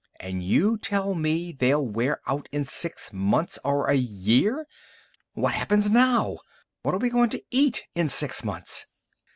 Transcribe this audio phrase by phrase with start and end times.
[0.19, 4.65] "And you tell me they'll wear out in six months or a year.
[5.33, 6.39] What happens now?
[6.81, 8.87] What are we going to eat in six months?"